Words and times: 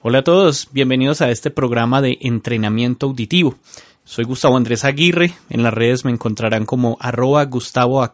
Hola 0.00 0.20
a 0.20 0.22
todos, 0.22 0.68
bienvenidos 0.70 1.22
a 1.22 1.30
este 1.32 1.50
programa 1.50 2.00
de 2.00 2.18
entrenamiento 2.20 3.06
auditivo. 3.06 3.56
Soy 4.04 4.24
Gustavo 4.24 4.56
Andrés 4.56 4.84
Aguirre, 4.84 5.32
en 5.50 5.64
las 5.64 5.74
redes 5.74 6.04
me 6.04 6.12
encontrarán 6.12 6.66
como 6.66 6.96
arroba 7.00 7.44
Gustavo 7.46 8.08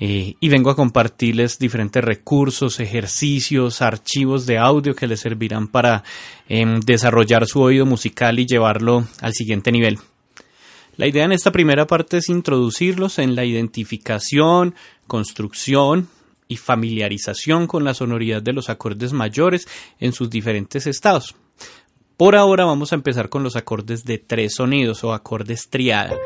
eh, 0.00 0.34
y 0.40 0.48
vengo 0.48 0.70
a 0.70 0.74
compartirles 0.74 1.60
diferentes 1.60 2.02
recursos, 2.02 2.80
ejercicios, 2.80 3.82
archivos 3.82 4.46
de 4.46 4.58
audio 4.58 4.96
que 4.96 5.06
les 5.06 5.20
servirán 5.20 5.68
para 5.68 6.02
em, 6.48 6.80
desarrollar 6.80 7.46
su 7.46 7.60
oído 7.60 7.86
musical 7.86 8.40
y 8.40 8.46
llevarlo 8.46 9.06
al 9.20 9.34
siguiente 9.34 9.70
nivel. 9.70 10.00
La 10.96 11.06
idea 11.06 11.24
en 11.24 11.30
esta 11.30 11.52
primera 11.52 11.86
parte 11.86 12.16
es 12.16 12.28
introducirlos 12.28 13.20
en 13.20 13.36
la 13.36 13.44
identificación, 13.44 14.74
construcción 15.06 16.08
y 16.48 16.56
familiarización 16.56 17.66
con 17.66 17.84
la 17.84 17.94
sonoridad 17.94 18.42
de 18.42 18.54
los 18.54 18.70
acordes 18.70 19.12
mayores 19.12 19.68
en 20.00 20.12
sus 20.12 20.30
diferentes 20.30 20.86
estados. 20.86 21.36
Por 22.16 22.34
ahora 22.34 22.64
vamos 22.64 22.90
a 22.92 22.96
empezar 22.96 23.28
con 23.28 23.44
los 23.44 23.54
acordes 23.54 24.04
de 24.04 24.18
tres 24.18 24.54
sonidos 24.56 25.04
o 25.04 25.12
acordes 25.12 25.68
triada. 25.68 26.16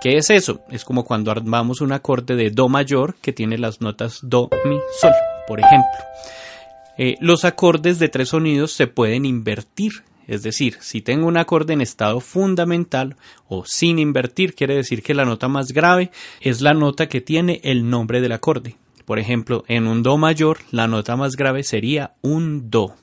¿Qué 0.00 0.16
es 0.16 0.30
eso? 0.30 0.62
Es 0.70 0.86
como 0.86 1.04
cuando 1.04 1.30
armamos 1.30 1.82
un 1.82 1.92
acorde 1.92 2.36
de 2.36 2.48
Do 2.48 2.70
mayor 2.70 3.16
que 3.16 3.34
tiene 3.34 3.58
las 3.58 3.82
notas 3.82 4.20
Do, 4.22 4.48
Mi, 4.64 4.78
Sol, 4.98 5.12
por 5.46 5.60
ejemplo. 5.60 5.90
Eh, 6.96 7.16
los 7.20 7.44
acordes 7.44 7.98
de 7.98 8.08
tres 8.08 8.30
sonidos 8.30 8.72
se 8.72 8.86
pueden 8.86 9.26
invertir, 9.26 10.04
es 10.26 10.42
decir, 10.42 10.78
si 10.80 11.02
tengo 11.02 11.26
un 11.26 11.36
acorde 11.36 11.74
en 11.74 11.82
estado 11.82 12.20
fundamental 12.20 13.16
o 13.46 13.64
sin 13.66 13.98
invertir, 13.98 14.54
quiere 14.54 14.74
decir 14.74 15.02
que 15.02 15.12
la 15.12 15.26
nota 15.26 15.48
más 15.48 15.68
grave 15.68 16.10
es 16.40 16.62
la 16.62 16.72
nota 16.72 17.08
que 17.08 17.20
tiene 17.20 17.60
el 17.62 17.90
nombre 17.90 18.22
del 18.22 18.32
acorde. 18.32 18.76
Por 19.10 19.18
ejemplo, 19.18 19.64
en 19.66 19.88
un 19.88 20.04
Do 20.04 20.16
mayor, 20.18 20.58
la 20.70 20.86
nota 20.86 21.16
más 21.16 21.34
grave 21.34 21.64
sería 21.64 22.12
un 22.22 22.70
Do. 22.70 22.94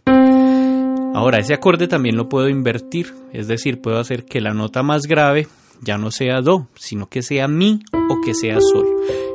Ahora, 1.13 1.39
ese 1.39 1.53
acorde 1.53 1.89
también 1.89 2.15
lo 2.15 2.29
puedo 2.29 2.47
invertir, 2.47 3.13
es 3.33 3.49
decir, 3.49 3.81
puedo 3.81 3.99
hacer 3.99 4.23
que 4.23 4.39
la 4.39 4.53
nota 4.53 4.83
más 4.83 5.01
grave 5.01 5.49
ya 5.81 5.97
no 5.97 6.09
sea 6.09 6.39
Do, 6.39 6.69
sino 6.75 7.09
que 7.09 7.21
sea 7.21 7.49
Mi 7.49 7.81
o 8.09 8.21
que 8.21 8.33
sea 8.33 8.61
Sol. 8.61 8.87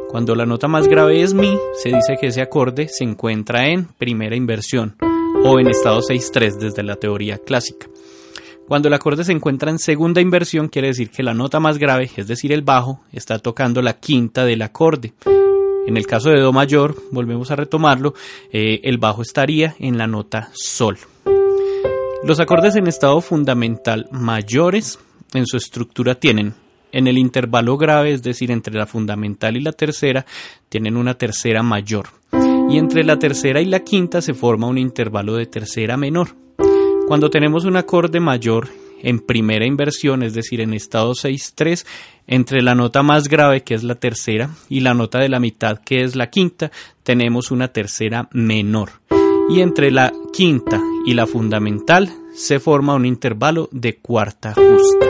Cuando 0.08 0.34
la 0.34 0.46
nota 0.46 0.66
más 0.66 0.88
grave 0.88 1.20
es 1.20 1.34
Mi, 1.34 1.58
se 1.74 1.90
dice 1.90 2.14
que 2.18 2.28
ese 2.28 2.40
acorde 2.40 2.88
se 2.88 3.04
encuentra 3.04 3.68
en 3.68 3.84
primera 3.84 4.34
inversión 4.34 4.96
o 5.44 5.60
en 5.60 5.68
estado 5.68 6.00
6-3 6.00 6.56
desde 6.58 6.82
la 6.82 6.96
teoría 6.96 7.36
clásica. 7.36 7.86
Cuando 8.66 8.88
el 8.88 8.94
acorde 8.94 9.24
se 9.24 9.32
encuentra 9.32 9.70
en 9.70 9.78
segunda 9.78 10.22
inversión, 10.22 10.68
quiere 10.68 10.88
decir 10.88 11.10
que 11.10 11.22
la 11.22 11.34
nota 11.34 11.60
más 11.60 11.76
grave, 11.76 12.10
es 12.16 12.28
decir, 12.28 12.50
el 12.50 12.62
bajo, 12.62 13.02
está 13.12 13.38
tocando 13.40 13.82
la 13.82 13.98
quinta 14.00 14.46
del 14.46 14.62
acorde. 14.62 15.12
En 15.86 15.96
el 15.96 16.06
caso 16.06 16.30
de 16.30 16.40
Do 16.40 16.52
mayor, 16.52 16.96
volvemos 17.10 17.50
a 17.50 17.56
retomarlo, 17.56 18.14
eh, 18.52 18.80
el 18.84 18.98
bajo 18.98 19.22
estaría 19.22 19.74
en 19.78 19.98
la 19.98 20.06
nota 20.06 20.50
Sol. 20.52 20.98
Los 22.24 22.38
acordes 22.38 22.76
en 22.76 22.86
estado 22.86 23.20
fundamental 23.20 24.08
mayores 24.12 24.98
en 25.34 25.46
su 25.46 25.56
estructura 25.56 26.14
tienen 26.14 26.54
en 26.92 27.06
el 27.08 27.18
intervalo 27.18 27.76
grave, 27.76 28.12
es 28.12 28.22
decir, 28.22 28.50
entre 28.50 28.74
la 28.74 28.86
fundamental 28.86 29.56
y 29.56 29.60
la 29.60 29.72
tercera, 29.72 30.24
tienen 30.68 30.96
una 30.96 31.14
tercera 31.14 31.62
mayor. 31.62 32.06
Y 32.70 32.78
entre 32.78 33.02
la 33.02 33.18
tercera 33.18 33.60
y 33.60 33.64
la 33.64 33.80
quinta 33.80 34.22
se 34.22 34.34
forma 34.34 34.68
un 34.68 34.78
intervalo 34.78 35.34
de 35.34 35.46
tercera 35.46 35.96
menor. 35.96 36.28
Cuando 37.08 37.28
tenemos 37.28 37.64
un 37.64 37.76
acorde 37.76 38.20
mayor 38.20 38.68
en 39.02 39.20
primera 39.20 39.66
inversión, 39.66 40.22
es 40.22 40.34
decir, 40.34 40.60
en 40.60 40.72
estado 40.72 41.12
6-3, 41.12 41.84
entre 42.26 42.62
la 42.62 42.74
nota 42.74 43.02
más 43.02 43.28
grave, 43.28 43.62
que 43.62 43.74
es 43.74 43.82
la 43.82 43.96
tercera, 43.96 44.50
y 44.68 44.80
la 44.80 44.94
nota 44.94 45.18
de 45.18 45.28
la 45.28 45.40
mitad, 45.40 45.78
que 45.78 46.02
es 46.02 46.16
la 46.16 46.30
quinta, 46.30 46.70
tenemos 47.02 47.50
una 47.50 47.68
tercera 47.68 48.28
menor. 48.32 48.90
Y 49.50 49.60
entre 49.60 49.90
la 49.90 50.12
quinta 50.32 50.80
y 51.04 51.14
la 51.14 51.26
fundamental 51.26 52.10
se 52.32 52.60
forma 52.60 52.94
un 52.94 53.04
intervalo 53.04 53.68
de 53.72 53.96
cuarta 53.96 54.54
justa. 54.54 55.06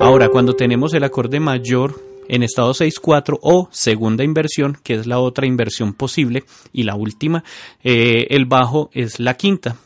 Ahora, 0.00 0.28
cuando 0.28 0.54
tenemos 0.54 0.94
el 0.94 1.04
acorde 1.04 1.40
mayor 1.40 2.00
en 2.28 2.42
estado 2.42 2.72
6-4 2.72 3.38
o 3.42 3.68
segunda 3.72 4.22
inversión, 4.22 4.78
que 4.82 4.94
es 4.94 5.06
la 5.06 5.18
otra 5.18 5.46
inversión 5.46 5.92
posible, 5.94 6.44
y 6.72 6.84
la 6.84 6.94
última, 6.94 7.42
eh, 7.82 8.26
el 8.30 8.46
bajo 8.46 8.90
es 8.92 9.18
la 9.18 9.34
quinta. 9.34 9.76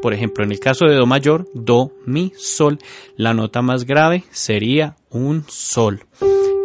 Por 0.00 0.14
ejemplo, 0.14 0.44
en 0.44 0.52
el 0.52 0.60
caso 0.60 0.86
de 0.86 0.94
Do 0.94 1.06
mayor, 1.06 1.48
Do, 1.54 1.92
Mi, 2.06 2.32
Sol, 2.36 2.78
la 3.16 3.34
nota 3.34 3.62
más 3.62 3.84
grave 3.84 4.24
sería 4.30 4.96
un 5.10 5.44
Sol. 5.48 6.04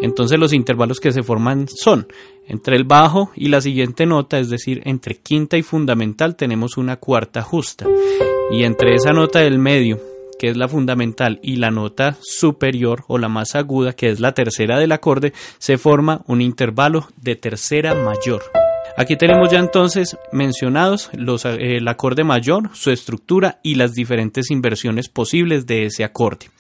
Entonces 0.02 0.38
los 0.38 0.54
intervalos 0.54 1.00
que 1.00 1.12
se 1.12 1.24
forman 1.24 1.68
son 1.68 2.08
entre 2.48 2.76
el 2.76 2.84
bajo 2.84 3.32
y 3.36 3.48
la 3.48 3.62
siguiente 3.62 4.06
nota, 4.06 4.38
es 4.38 4.50
decir, 4.50 4.82
entre 4.86 5.16
quinta 5.16 5.58
y 5.58 5.64
fundamental 5.64 6.36
tenemos 6.36 6.78
una 6.78 6.98
cuarta 6.98 7.42
justa. 7.42 7.88
Y 8.52 8.64
entre 8.64 8.96
esa 8.96 9.14
nota 9.14 9.40
del 9.40 9.60
medio, 9.60 10.00
que 10.38 10.50
es 10.50 10.58
la 10.58 10.68
fundamental, 10.68 11.40
y 11.42 11.56
la 11.56 11.72
nota 11.72 12.18
superior 12.22 13.06
o 13.08 13.18
la 13.18 13.30
más 13.30 13.56
aguda, 13.56 13.94
que 13.94 14.10
es 14.10 14.20
la 14.20 14.34
tercera 14.34 14.78
del 14.78 14.92
acorde, 14.92 15.34
se 15.58 15.78
forma 15.78 16.22
un 16.28 16.42
intervalo 16.42 17.08
de 17.16 17.36
tercera 17.36 17.96
mayor. 17.96 18.44
Aquí 18.96 19.16
tenemos 19.16 19.50
ya 19.52 19.58
entonces 19.58 20.18
mencionados 20.32 21.10
los, 21.14 21.46
eh, 21.46 21.78
el 21.78 21.88
acorde 21.88 22.24
mayor, 22.24 22.70
su 22.74 22.92
estructura 22.92 23.60
y 23.64 23.76
las 23.76 23.94
diferentes 23.94 24.52
inversiones 24.52 25.10
posibles 25.10 25.66
de 25.66 25.86
ese 25.86 26.04
acorde. 26.04 26.52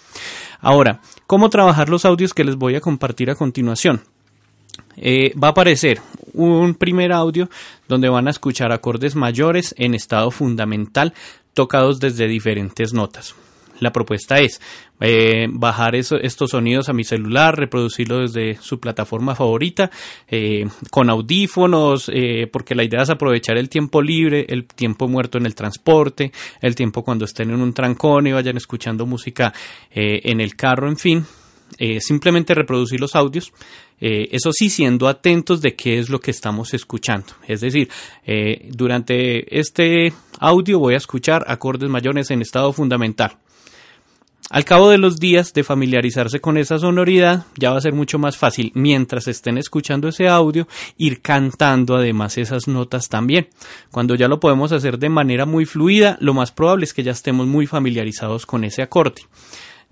Ahora, 0.59 1.01
¿cómo 1.27 1.49
trabajar 1.49 1.89
los 1.89 2.05
audios 2.05 2.33
que 2.33 2.43
les 2.43 2.55
voy 2.55 2.75
a 2.75 2.81
compartir 2.81 3.29
a 3.29 3.35
continuación? 3.35 4.01
Eh, 4.97 5.33
va 5.37 5.49
a 5.49 5.51
aparecer 5.51 6.01
un 6.33 6.73
primer 6.73 7.11
audio 7.11 7.49
donde 7.87 8.09
van 8.09 8.27
a 8.27 8.31
escuchar 8.31 8.71
acordes 8.71 9.15
mayores 9.15 9.75
en 9.77 9.93
estado 9.93 10.31
fundamental 10.31 11.13
tocados 11.53 11.99
desde 11.99 12.27
diferentes 12.27 12.93
notas. 12.93 13.35
La 13.83 13.91
propuesta 13.91 14.37
es 14.37 14.61
eh, 15.01 15.47
bajar 15.49 15.95
estos 15.95 16.51
sonidos 16.51 16.87
a 16.87 16.93
mi 16.93 17.03
celular, 17.03 17.57
reproducirlo 17.57 18.19
desde 18.19 18.55
su 18.61 18.79
plataforma 18.79 19.35
favorita, 19.35 19.91
eh, 20.29 20.65
con 20.89 21.09
audífonos, 21.09 22.09
eh, 22.13 22.47
porque 22.49 22.75
la 22.75 22.85
idea 22.85 23.01
es 23.01 23.09
aprovechar 23.09 23.57
el 23.57 23.67
tiempo 23.67 24.01
libre, 24.01 24.45
el 24.47 24.63
tiempo 24.65 25.09
muerto 25.09 25.37
en 25.37 25.45
el 25.45 25.55
transporte, 25.55 26.31
el 26.61 26.75
tiempo 26.75 27.03
cuando 27.03 27.25
estén 27.25 27.49
en 27.49 27.61
un 27.61 27.73
trancón 27.73 28.25
y 28.27 28.31
vayan 28.31 28.55
escuchando 28.55 29.05
música 29.05 29.53
en 29.91 30.39
el 30.39 30.55
carro, 30.55 30.87
en 30.87 30.97
fin. 30.97 31.25
simplemente 31.99 32.53
reproducir 32.53 33.01
los 33.01 33.15
audios, 33.15 33.51
eso 33.99 34.51
sí 34.53 34.69
siendo 34.69 35.07
atentos 35.09 35.61
de 35.61 35.75
qué 35.75 35.99
es 35.99 36.09
lo 36.09 36.19
que 36.19 36.31
estamos 36.31 36.73
escuchando. 36.73 37.33
Es 37.47 37.61
decir, 37.61 37.89
durante 38.69 39.59
este 39.59 40.13
audio 40.39 40.79
voy 40.79 40.93
a 40.93 40.97
escuchar 40.97 41.43
acordes 41.47 41.89
mayores 41.89 42.31
en 42.31 42.41
estado 42.41 42.71
fundamental. 42.71 43.37
Al 44.53 44.65
cabo 44.65 44.91
de 44.91 44.99
los 44.99 45.17
días 45.17 45.51
de 45.55 45.63
familiarizarse 45.63 46.39
con 46.39 46.59
esa 46.59 46.77
sonoridad, 46.77 47.47
ya 47.57 47.71
va 47.71 47.77
a 47.77 47.81
ser 47.81 47.93
mucho 47.93 48.19
más 48.19 48.37
fácil, 48.37 48.71
mientras 48.75 49.27
estén 49.27 49.57
escuchando 49.57 50.07
ese 50.07 50.27
audio, 50.27 50.67
ir 50.95 51.23
cantando 51.23 51.95
además 51.95 52.37
esas 52.37 52.67
notas 52.67 53.09
también. 53.09 53.47
Cuando 53.89 54.13
ya 54.13 54.27
lo 54.27 54.39
podemos 54.39 54.71
hacer 54.71 54.99
de 54.99 55.09
manera 55.09 55.47
muy 55.47 55.65
fluida, 55.65 56.17
lo 56.19 56.35
más 56.35 56.51
probable 56.51 56.83
es 56.83 56.93
que 56.93 57.01
ya 57.01 57.13
estemos 57.13 57.47
muy 57.47 57.65
familiarizados 57.65 58.45
con 58.45 58.63
ese 58.63 58.83
acorde. 58.83 59.23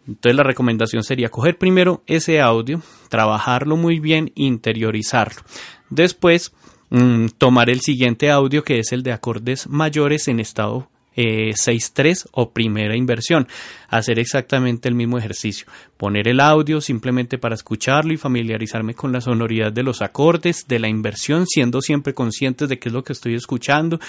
Entonces 0.07 0.37
la 0.37 0.43
recomendación 0.43 1.01
sería 1.01 1.29
coger 1.29 1.57
primero 1.57 2.03
ese 2.05 2.39
audio, 2.39 2.83
trabajarlo 3.09 3.77
muy 3.77 3.99
bien, 3.99 4.31
interiorizarlo. 4.35 5.41
Después 5.89 6.53
mm, 6.91 7.29
tomar 7.39 7.71
el 7.71 7.81
siguiente 7.81 8.29
audio 8.29 8.63
que 8.63 8.77
es 8.77 8.91
el 8.91 9.01
de 9.01 9.11
acordes 9.11 9.67
mayores 9.67 10.27
en 10.27 10.39
estado 10.39 10.90
eh, 11.15 11.51
6.3 11.51 12.27
o 12.31 12.51
primera 12.51 12.95
inversión. 12.95 13.47
Hacer 13.89 14.19
exactamente 14.19 14.87
el 14.87 14.95
mismo 14.95 15.17
ejercicio. 15.17 15.67
Poner 15.97 16.27
el 16.27 16.39
audio 16.39 16.81
simplemente 16.81 17.37
para 17.37 17.55
escucharlo 17.55 18.13
y 18.13 18.17
familiarizarme 18.17 18.93
con 18.93 19.11
la 19.11 19.21
sonoridad 19.21 19.71
de 19.71 19.83
los 19.83 20.01
acordes, 20.01 20.65
de 20.67 20.79
la 20.79 20.87
inversión, 20.87 21.45
siendo 21.47 21.81
siempre 21.81 22.13
conscientes 22.13 22.69
de 22.69 22.79
qué 22.79 22.89
es 22.89 22.93
lo 22.93 23.03
que 23.03 23.13
estoy 23.13 23.35
escuchando. 23.35 23.99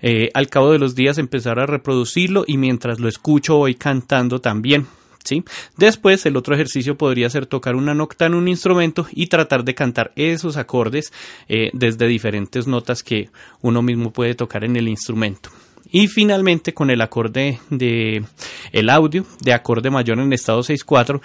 Eh, 0.00 0.30
al 0.34 0.48
cabo 0.48 0.72
de 0.72 0.78
los 0.78 0.94
días 0.94 1.18
empezar 1.18 1.58
a 1.58 1.66
reproducirlo 1.66 2.44
y 2.46 2.56
mientras 2.56 3.00
lo 3.00 3.08
escucho 3.08 3.56
voy 3.56 3.74
cantando 3.74 4.40
también. 4.40 4.86
¿Sí? 5.22 5.44
Después, 5.76 6.24
el 6.24 6.38
otro 6.38 6.54
ejercicio 6.54 6.96
podría 6.96 7.28
ser 7.28 7.44
tocar 7.44 7.76
una 7.76 7.92
nocta 7.92 8.24
en 8.24 8.32
un 8.32 8.48
instrumento 8.48 9.06
y 9.12 9.26
tratar 9.26 9.64
de 9.64 9.74
cantar 9.74 10.12
esos 10.16 10.56
acordes 10.56 11.12
eh, 11.46 11.68
desde 11.74 12.06
diferentes 12.06 12.66
notas 12.66 13.02
que 13.02 13.28
uno 13.60 13.82
mismo 13.82 14.12
puede 14.14 14.34
tocar 14.34 14.64
en 14.64 14.76
el 14.76 14.88
instrumento. 14.88 15.50
Y 15.92 16.08
finalmente 16.08 16.72
con 16.72 16.90
el 16.90 17.00
acorde 17.00 17.58
de 17.68 18.24
el 18.72 18.90
audio 18.90 19.26
de 19.40 19.52
acorde 19.52 19.90
mayor 19.90 20.18
en 20.20 20.32
estado 20.32 20.60
6-4 20.60 21.20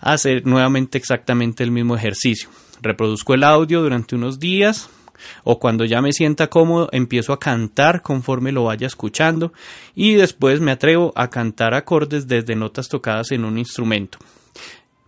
hacer 0.00 0.46
nuevamente 0.46 0.98
exactamente 0.98 1.62
el 1.62 1.70
mismo 1.70 1.96
ejercicio. 1.96 2.48
Reproduzco 2.82 3.34
el 3.34 3.44
audio 3.44 3.82
durante 3.82 4.14
unos 4.14 4.38
días 4.38 4.90
o 5.44 5.58
cuando 5.58 5.84
ya 5.84 6.00
me 6.00 6.12
sienta 6.12 6.48
cómodo 6.48 6.88
empiezo 6.92 7.32
a 7.32 7.38
cantar 7.38 8.02
conforme 8.02 8.52
lo 8.52 8.64
vaya 8.64 8.86
escuchando 8.86 9.52
y 9.94 10.14
después 10.14 10.60
me 10.60 10.72
atrevo 10.72 11.12
a 11.14 11.28
cantar 11.28 11.74
acordes 11.74 12.26
desde 12.26 12.56
notas 12.56 12.88
tocadas 12.88 13.32
en 13.32 13.44
un 13.44 13.58
instrumento. 13.58 14.18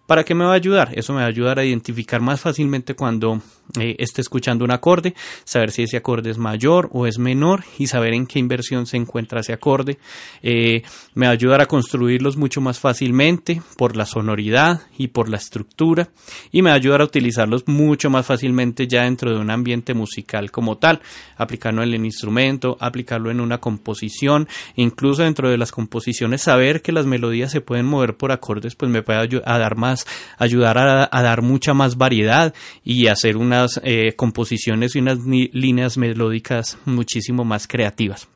¿Para 0.06 0.24
qué 0.24 0.34
me 0.34 0.44
va 0.44 0.52
a 0.52 0.56
ayudar? 0.56 0.90
Eso 0.94 1.12
me 1.12 1.20
va 1.20 1.26
a 1.26 1.28
ayudar 1.28 1.58
a 1.58 1.64
identificar 1.64 2.20
más 2.20 2.40
fácilmente 2.40 2.94
cuando 2.94 3.40
eh, 3.80 3.96
esté 3.98 4.20
escuchando 4.20 4.64
un 4.64 4.70
acorde, 4.70 5.14
saber 5.44 5.70
si 5.70 5.84
ese 5.84 5.96
acorde 5.96 6.30
es 6.30 6.36
mayor 6.36 6.90
o 6.92 7.06
es 7.06 7.18
menor 7.18 7.64
y 7.78 7.86
saber 7.86 8.12
en 8.12 8.26
qué 8.26 8.38
inversión 8.38 8.84
se 8.86 8.98
encuentra 8.98 9.40
ese 9.40 9.54
acorde. 9.54 9.98
Eh, 10.42 10.82
me 11.14 11.26
va 11.26 11.30
a 11.30 11.34
ayudar 11.34 11.60
a 11.62 11.66
construirlos 11.66 12.36
mucho 12.36 12.60
más 12.60 12.80
fácilmente 12.80 13.62
por 13.78 13.96
la 13.96 14.04
sonoridad 14.04 14.82
y 14.98 15.08
por 15.08 15.28
la 15.28 15.38
estructura 15.38 16.10
y 16.50 16.60
me 16.60 16.70
va 16.70 16.74
a 16.74 16.76
ayudar 16.76 17.00
a 17.00 17.04
utilizarlos 17.04 17.66
mucho 17.66 18.10
más 18.10 18.26
fácilmente 18.26 18.86
ya 18.86 19.04
dentro 19.04 19.32
de 19.32 19.38
un 19.38 19.50
ambiente 19.50 19.94
musical 19.94 20.50
como 20.50 20.76
tal, 20.76 21.00
aplicarlo 21.36 21.82
en 21.82 21.94
el 21.94 22.04
instrumento, 22.04 22.76
aplicarlo 22.80 23.30
en 23.30 23.40
una 23.40 23.58
composición, 23.58 24.48
incluso 24.76 25.22
dentro 25.22 25.48
de 25.48 25.56
las 25.56 25.72
composiciones 25.72 26.42
saber 26.42 26.82
que 26.82 26.92
las 26.92 27.06
melodías 27.06 27.50
se 27.50 27.60
pueden 27.60 27.86
mover 27.86 28.16
por 28.16 28.32
acordes, 28.32 28.74
pues 28.74 28.90
me 28.90 29.02
puede 29.02 29.40
a 29.44 29.58
dar 29.58 29.76
más, 29.76 29.91
ayudar 30.38 30.78
a, 30.78 31.22
dar 31.22 31.42
mucha 31.42 31.74
más 31.74 31.96
variedad 31.96 32.54
y 32.84 33.06
hacer 33.06 33.36
una 33.36 33.66
eh, 33.82 34.14
composiciones 34.16 34.96
y 34.96 35.00
unas 35.00 35.18
líneas 35.20 35.96
melódicas 35.96 36.78
muchísimo 36.84 37.44
más 37.44 37.66
creativas. 37.66 38.28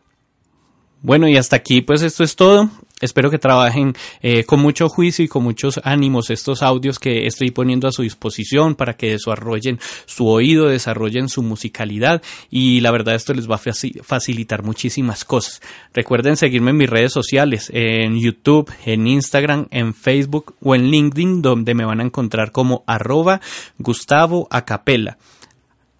Bueno, 1.02 1.28
y 1.28 1.36
hasta 1.36 1.56
aquí 1.56 1.82
pues 1.82 2.02
esto 2.02 2.24
es 2.24 2.36
todo. 2.36 2.70
Espero 2.98 3.30
que 3.30 3.38
trabajen 3.38 3.92
eh, 4.22 4.44
con 4.44 4.60
mucho 4.60 4.88
juicio 4.88 5.22
y 5.22 5.28
con 5.28 5.42
muchos 5.42 5.78
ánimos 5.84 6.30
estos 6.30 6.62
audios 6.62 6.98
que 6.98 7.26
estoy 7.26 7.50
poniendo 7.50 7.86
a 7.86 7.92
su 7.92 8.00
disposición 8.00 8.74
para 8.74 8.94
que 8.96 9.10
desarrollen 9.10 9.78
su 10.06 10.26
oído, 10.26 10.68
desarrollen 10.68 11.28
su 11.28 11.42
musicalidad 11.42 12.22
y 12.50 12.80
la 12.80 12.90
verdad 12.92 13.14
esto 13.14 13.34
les 13.34 13.50
va 13.50 13.56
a 13.56 14.02
facilitar 14.02 14.62
muchísimas 14.62 15.26
cosas. 15.26 15.60
Recuerden 15.92 16.38
seguirme 16.38 16.70
en 16.70 16.78
mis 16.78 16.88
redes 16.88 17.12
sociales, 17.12 17.70
en 17.74 18.18
YouTube, 18.18 18.72
en 18.86 19.06
Instagram, 19.06 19.66
en 19.70 19.92
Facebook 19.92 20.54
o 20.62 20.74
en 20.74 20.90
LinkedIn 20.90 21.42
donde 21.42 21.74
me 21.74 21.84
van 21.84 22.00
a 22.00 22.04
encontrar 22.04 22.50
como 22.50 22.82
arroba 22.86 23.42
Gustavo 23.78 24.48
Acapella. 24.50 25.18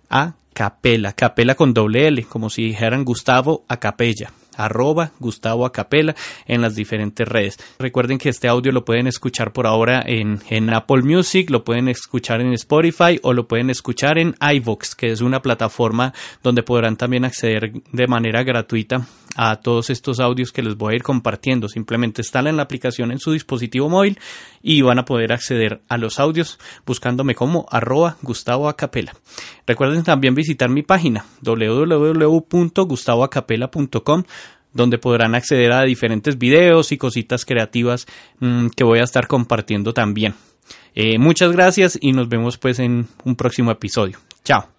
A 0.08 0.36
Capela, 0.54 1.12
Capela 1.12 1.56
con 1.56 1.74
doble 1.74 2.06
L, 2.06 2.24
como 2.24 2.48
si 2.48 2.62
dijeran 2.62 3.04
Gustavo 3.04 3.66
Acapella 3.68 4.32
arroba 4.56 5.12
Gustavo 5.18 5.66
Acapela 5.66 6.14
en 6.46 6.62
las 6.62 6.74
diferentes 6.74 7.26
redes. 7.26 7.58
Recuerden 7.78 8.18
que 8.18 8.28
este 8.28 8.48
audio 8.48 8.72
lo 8.72 8.84
pueden 8.84 9.06
escuchar 9.06 9.52
por 9.52 9.66
ahora 9.66 10.02
en, 10.04 10.40
en 10.48 10.72
Apple 10.72 11.02
Music, 11.02 11.50
lo 11.50 11.64
pueden 11.64 11.88
escuchar 11.88 12.40
en 12.40 12.52
Spotify 12.52 13.20
o 13.22 13.32
lo 13.32 13.46
pueden 13.46 13.70
escuchar 13.70 14.18
en 14.18 14.34
iVox, 14.40 14.94
que 14.94 15.12
es 15.12 15.20
una 15.20 15.42
plataforma 15.42 16.12
donde 16.42 16.62
podrán 16.62 16.96
también 16.96 17.24
acceder 17.24 17.72
de 17.92 18.06
manera 18.06 18.42
gratuita 18.42 19.06
a 19.36 19.56
todos 19.56 19.90
estos 19.90 20.18
audios 20.18 20.50
que 20.50 20.62
les 20.62 20.76
voy 20.76 20.94
a 20.94 20.96
ir 20.96 21.02
compartiendo. 21.02 21.68
Simplemente 21.68 22.22
instalan 22.22 22.56
la 22.56 22.62
aplicación 22.62 23.12
en 23.12 23.18
su 23.18 23.32
dispositivo 23.32 23.88
móvil 23.88 24.18
y 24.62 24.82
van 24.82 24.98
a 24.98 25.04
poder 25.04 25.32
acceder 25.32 25.82
a 25.88 25.98
los 25.98 26.18
audios 26.18 26.58
buscándome 26.84 27.34
como 27.34 27.66
arroba 27.70 28.16
Gustavo 28.22 28.68
Acapela. 28.68 29.12
Recuerden 29.66 30.02
también 30.02 30.34
visitar 30.34 30.70
mi 30.70 30.82
página 30.82 31.24
www.gustavoacapela.com 31.42 34.24
donde 34.72 34.98
podrán 34.98 35.34
acceder 35.34 35.72
a 35.72 35.82
diferentes 35.82 36.38
videos 36.38 36.92
y 36.92 36.98
cositas 36.98 37.44
creativas 37.44 38.06
mmm, 38.40 38.68
que 38.68 38.84
voy 38.84 39.00
a 39.00 39.04
estar 39.04 39.26
compartiendo 39.26 39.92
también. 39.92 40.34
Eh, 40.94 41.18
muchas 41.18 41.52
gracias 41.52 41.98
y 42.00 42.12
nos 42.12 42.28
vemos 42.28 42.58
pues 42.58 42.78
en 42.78 43.06
un 43.24 43.36
próximo 43.36 43.70
episodio. 43.70 44.18
Chao. 44.44 44.75